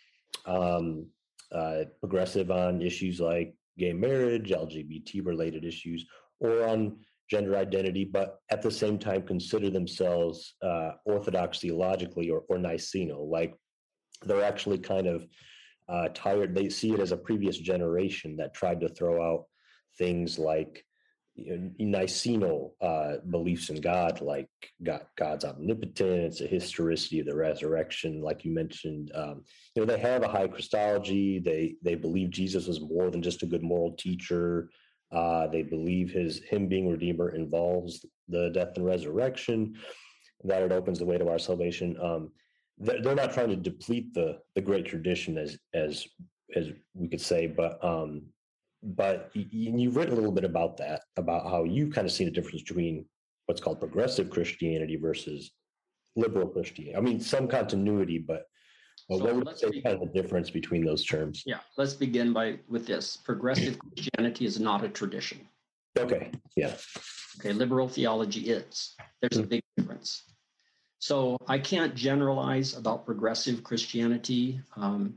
[0.45, 1.07] um,
[1.51, 6.05] uh, progressive on issues like gay marriage, LGBT related issues,
[6.39, 6.97] or on
[7.29, 13.15] gender identity, but at the same time consider themselves uh, orthodox theologically or, or Nicene.
[13.17, 13.55] Like
[14.23, 15.25] they're actually kind of
[15.89, 16.53] uh, tired.
[16.53, 19.45] They see it as a previous generation that tried to throw out
[19.97, 20.85] things like
[21.35, 24.49] know, Nicene uh, beliefs in God, like
[24.83, 29.11] God, God's omnipotence, the historicity of the resurrection, like you mentioned.
[29.15, 29.43] Um,
[29.75, 31.39] you know, they have a high Christology.
[31.39, 34.69] They they believe Jesus was more than just a good moral teacher.
[35.11, 39.75] Uh, they believe his him being redeemer involves the death and resurrection,
[40.43, 41.97] that it opens the way to our salvation.
[42.01, 42.31] Um,
[42.77, 46.05] they're, they're not trying to deplete the the great tradition as as
[46.55, 48.23] as we could say, but um,
[48.83, 52.31] but you've written a little bit about that, about how you've kind of seen a
[52.31, 53.05] difference between
[53.45, 55.51] what's called progressive Christianity versus
[56.15, 56.95] liberal Christianity.
[56.95, 58.43] I mean, some continuity, but,
[59.09, 61.43] but So what would you say be- kind of the difference between those terms?
[61.45, 63.17] Yeah, let's begin by with this.
[63.17, 65.47] Progressive Christianity is not a tradition.
[65.97, 66.73] Okay, yeah,
[67.39, 68.95] Okay, liberal theology is.
[69.21, 70.23] There's a big difference.
[70.99, 74.61] So I can't generalize about progressive Christianity.
[74.77, 75.15] Um,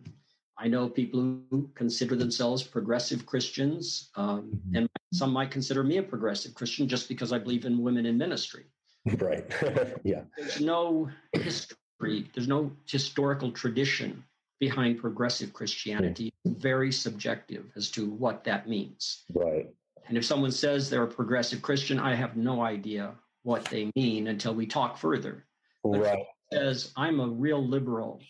[0.59, 4.77] I know people who consider themselves progressive Christians, um, Mhm.
[4.79, 8.17] and some might consider me a progressive Christian just because I believe in women in
[8.17, 8.65] ministry.
[9.21, 9.45] right,
[10.05, 14.25] yeah, There's no history, there's no historical tradition
[14.59, 16.33] behind progressive Christianity.
[16.47, 19.25] Very subjective as to what that means.
[19.35, 19.69] right,
[20.09, 24.29] And if someone says they're a progressive Christian, I have no idea what they mean
[24.29, 25.45] until we talk further.
[25.85, 26.27] But right.
[26.53, 28.21] Says I'm a real liberal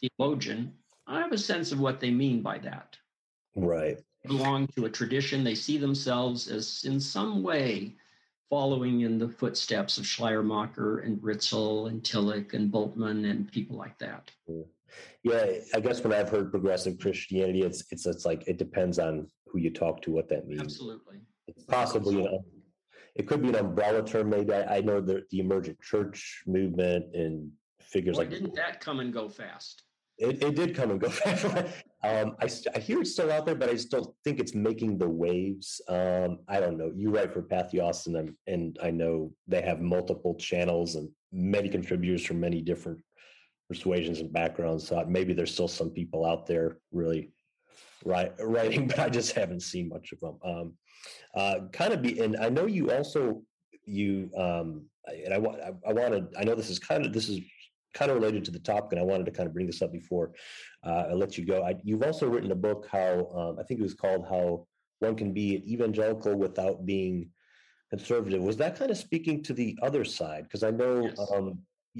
[0.00, 0.74] theologian.
[1.08, 2.96] I have a sense of what they mean by that.
[3.56, 3.98] Right.
[4.22, 5.42] They belong to a tradition.
[5.42, 7.96] They see themselves as in some way
[8.50, 13.98] following in the footsteps of Schleiermacher and Ritschl and Tillich and Bultmann and people like
[13.98, 14.30] that.
[14.48, 14.64] Mm.
[15.22, 19.28] Yeah, I guess when I've heard progressive Christianity, it's it's it's like it depends on
[19.46, 20.62] who you talk to, what that means.
[20.62, 21.18] Absolutely.
[21.46, 22.44] It's possibly you um, know,
[23.14, 24.30] it could be an umbrella term.
[24.30, 27.50] Maybe I, I know the the emergent church movement and
[27.80, 29.82] figures Boy, like didn't that come and go fast?
[30.18, 31.08] It, it did come and go.
[32.02, 35.08] um, I, I hear it's still out there, but I still think it's making the
[35.08, 35.80] waves.
[35.88, 36.92] Um, I don't know.
[36.94, 42.24] You write for Patheos, and, and I know they have multiple channels and many contributors
[42.24, 43.00] from many different
[43.68, 44.88] persuasions and backgrounds.
[44.88, 47.32] So maybe there's still some people out there really
[48.04, 50.38] writing, but I just haven't seen much of them.
[50.44, 50.72] Um,
[51.34, 53.42] uh, kind of be, and I know you also
[53.84, 57.28] you um, and I want I, I wanted I know this is kind of this
[57.28, 57.40] is
[57.94, 59.92] kind of related to the topic, and I wanted to kind of bring this up
[59.92, 60.32] before
[60.84, 61.62] uh, I let you go.
[61.62, 64.66] I, you've also written a book, how um, I think it was called "How
[65.00, 67.30] One Can Be an Evangelical Without Being
[67.90, 70.44] Conservative." Was that kind of speaking to the other side?
[70.44, 71.30] Because I know yes.
[71.34, 71.58] um,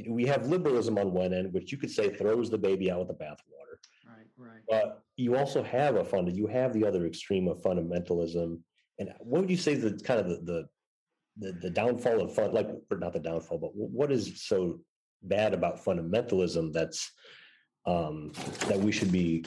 [0.09, 3.09] we have liberalism on one end, which you could say throws the baby out with
[3.09, 3.77] the bathwater.
[4.07, 4.63] Right, right.
[4.69, 6.31] But you also have a fund.
[6.37, 8.59] You have the other extreme of fundamentalism.
[9.01, 10.69] And what would you say the kind of the, the
[11.41, 14.81] the, the downfall of fun, like or not the downfall, but what is so
[15.23, 17.11] bad about fundamentalism that's
[17.87, 18.33] um,
[18.67, 19.45] that we should be,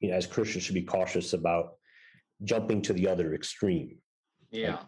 [0.00, 1.74] you know, as Christians should be cautious about
[2.44, 3.98] jumping to the other extreme.
[4.50, 4.80] Yeah.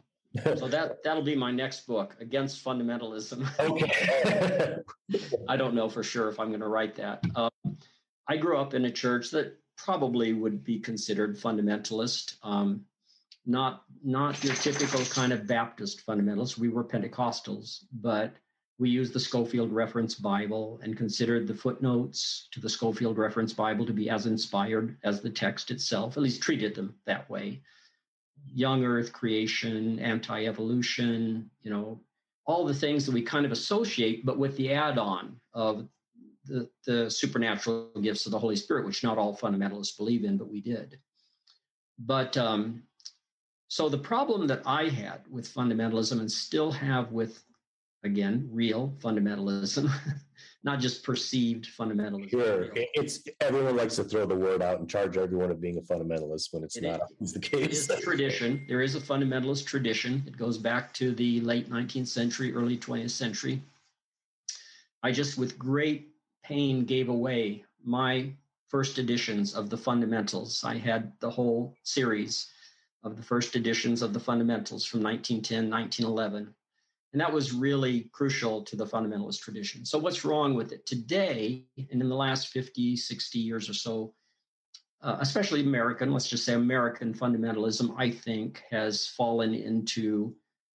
[0.44, 3.48] so that that'll be my next book against fundamentalism.
[3.58, 4.78] Okay.
[5.48, 7.24] I don't know for sure if I'm going to write that.
[7.34, 7.50] Um,
[8.28, 12.36] I grew up in a church that probably would be considered fundamentalist.
[12.42, 12.84] Um,
[13.46, 16.58] not not your typical kind of Baptist fundamentalists.
[16.58, 18.34] We were Pentecostals, but
[18.78, 23.84] we used the Scofield Reference Bible and considered the footnotes to the Scofield Reference Bible
[23.84, 27.60] to be as inspired as the text itself, at least treated them that way.
[28.46, 32.00] Young earth creation, anti evolution, you know,
[32.46, 35.88] all the things that we kind of associate, but with the add on of
[36.44, 40.48] the, the supernatural gifts of the Holy Spirit, which not all fundamentalists believe in, but
[40.48, 40.98] we did.
[41.98, 42.84] But um,
[43.66, 47.42] so the problem that I had with fundamentalism and still have with
[48.04, 49.90] again, real fundamentalism,
[50.64, 52.30] not just perceived fundamentalism.
[52.30, 52.68] Sure.
[52.74, 56.52] It's everyone likes to throw the word out and charge everyone of being a fundamentalist
[56.52, 57.60] when it's it not is, the case.
[57.60, 58.64] It is a tradition.
[58.68, 60.22] There is a fundamentalist tradition.
[60.26, 63.62] It goes back to the late 19th century, early 20th century.
[65.02, 66.08] I just, with great
[66.42, 68.32] pain, gave away my
[68.68, 70.62] first editions of the fundamentals.
[70.64, 72.48] I had the whole series
[73.04, 76.54] of the first editions of the fundamentals from 1910, 1911
[77.12, 79.84] and that was really crucial to the fundamentalist tradition.
[79.84, 84.14] So, what's wrong with it today, and in the last 50, 60 years or so,
[85.00, 90.34] uh, especially American, let's just say American fundamentalism, I think, has fallen into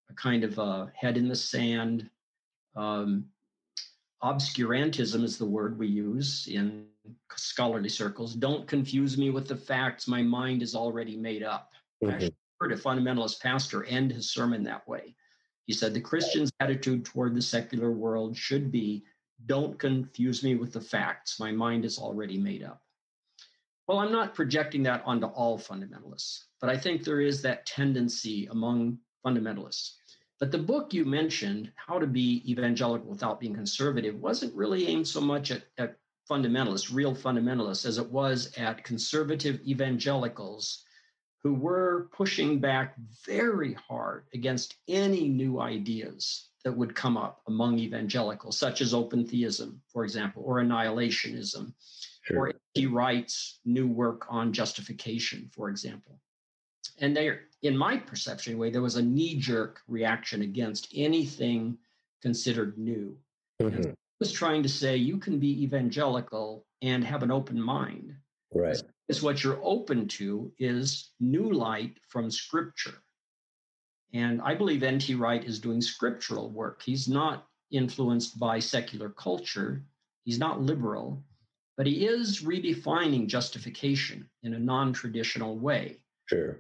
[0.10, 2.10] a kind of a head in the sand.
[2.76, 3.26] Um,
[4.24, 6.86] obscurantism is the word we use in
[7.36, 8.34] scholarly circles.
[8.34, 10.08] Don't confuse me with the facts.
[10.08, 11.74] My mind is already made up.
[12.04, 12.26] Mm-hmm.
[12.26, 15.16] I heard a fundamentalist pastor end his sermon that way.
[15.66, 19.06] He said the Christian's attitude toward the secular world should be
[19.46, 21.40] don't confuse me with the facts.
[21.40, 22.82] My mind is already made up.
[23.88, 28.46] Well, I'm not projecting that onto all fundamentalists, but I think there is that tendency
[28.48, 29.96] among fundamentalists.
[30.40, 35.08] But the book you mentioned, How to Be Evangelical Without Being Conservative, wasn't really aimed
[35.08, 35.98] so much at, at
[36.30, 40.84] fundamentalists, real fundamentalists, as it was at conservative evangelicals
[41.44, 47.78] who were pushing back very hard against any new ideas that would come up among
[47.78, 51.74] evangelicals, such as open theism, for example, or annihilationism,
[52.22, 52.38] sure.
[52.38, 56.18] or he writes new work on justification, for example.
[57.00, 61.78] And there, in my perception anyway, there was a knee-jerk reaction against anything
[62.22, 63.18] considered new.
[63.62, 63.90] Mm-hmm.
[63.90, 68.16] I was trying to say you can be evangelical and have an open mind.
[68.54, 72.96] Right is what you're open to is new light from scripture.
[74.14, 75.16] And I believe N.T.
[75.16, 76.82] Wright is doing scriptural work.
[76.84, 79.84] He's not influenced by secular culture,
[80.24, 81.24] he's not liberal,
[81.76, 85.98] but he is redefining justification in a non traditional way.
[86.28, 86.58] Sure.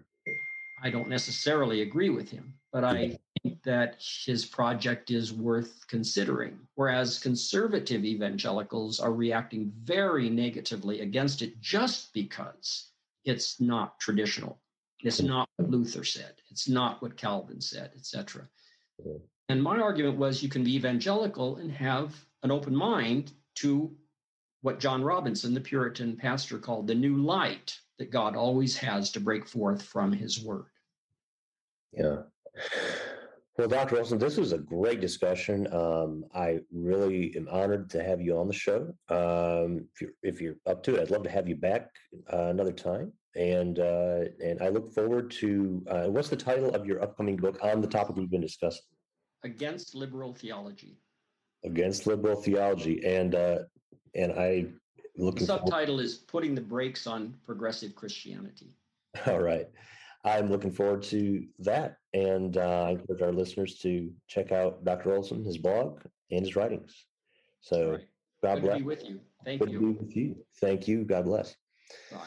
[0.83, 3.15] I don't necessarily agree with him, but I mm-hmm.
[3.43, 6.57] Think that his project is worth considering.
[6.75, 12.91] Whereas conservative evangelicals are reacting very negatively against it just because
[13.25, 14.59] it's not traditional.
[15.01, 16.35] It's not what Luther said.
[16.49, 18.47] It's not what Calvin said, etc.
[19.49, 23.93] And my argument was you can be evangelical and have an open mind to
[24.61, 29.19] what John Robinson, the Puritan pastor, called the new light that God always has to
[29.19, 30.65] break forth from his word.
[31.91, 32.21] Yeah.
[33.57, 33.99] Well, Dr.
[33.99, 35.71] Olson, this was a great discussion.
[35.71, 38.93] Um, I really am honored to have you on the show.
[39.09, 41.89] Um, if, you're, if you're up to it, I'd love to have you back
[42.31, 43.13] uh, another time.
[43.35, 47.57] And uh, and I look forward to uh, what's the title of your upcoming book
[47.63, 48.83] on the topic we've been discussing?
[49.43, 50.99] Against liberal theology.
[51.63, 53.59] Against liberal theology, and uh,
[54.13, 54.67] and I
[55.17, 55.47] looking.
[55.47, 58.77] The subtitle forward- is "Putting the Brakes on Progressive Christianity."
[59.25, 59.67] All right.
[60.23, 61.97] I'm looking forward to that.
[62.13, 65.15] And uh, I encourage our listeners to check out Dr.
[65.15, 66.01] Olson, his blog,
[66.31, 67.05] and his writings.
[67.61, 68.07] So right.
[68.41, 68.73] God Good bless.
[68.73, 69.19] To be with you.
[69.43, 69.79] Thank Good you.
[69.79, 70.35] To be with you.
[70.59, 71.03] Thank you.
[71.03, 71.55] God bless.
[72.11, 72.19] Bye.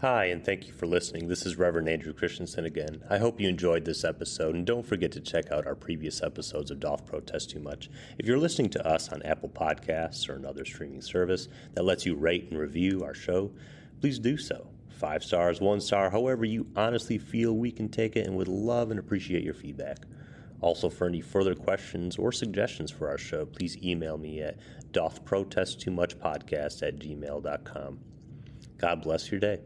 [0.00, 1.28] Hi, and thank you for listening.
[1.28, 3.02] This is Reverend Andrew Christensen again.
[3.10, 6.70] I hope you enjoyed this episode, and don't forget to check out our previous episodes
[6.70, 7.90] of Doth Protest Too Much.
[8.18, 12.14] If you're listening to us on Apple Podcasts or another streaming service that lets you
[12.14, 13.50] rate and review our show,
[14.00, 14.68] please do so.
[14.88, 18.90] Five stars, one star, however you honestly feel we can take it, and would love
[18.90, 19.98] and appreciate your feedback.
[20.60, 24.58] Also, for any further questions or suggestions for our show, please email me at
[24.92, 27.98] dothprotesttoomuchpodcast at gmail.com.
[28.76, 29.60] God bless your day.